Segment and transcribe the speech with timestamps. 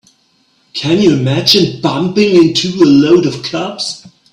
[0.73, 4.03] Can you imagine bumping into a load of cops?